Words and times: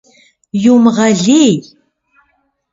Иумыгъэлей! 0.63 1.53